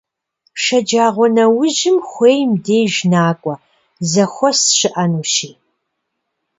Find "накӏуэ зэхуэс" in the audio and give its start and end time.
3.11-4.59